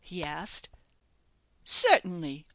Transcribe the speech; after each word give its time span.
he 0.03 0.23
asked. 0.23 0.67
"Certainly." 1.63 2.47